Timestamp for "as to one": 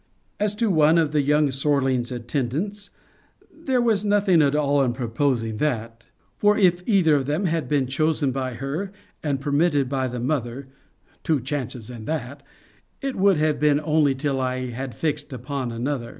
0.39-0.97